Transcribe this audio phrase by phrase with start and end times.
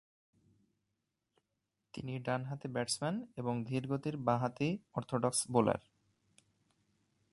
[1.93, 5.81] তিনি ডানহাতি ব্যাটসম্যান এবং ধীরগতির বা-হাতি অর্থোডক্স বোলার।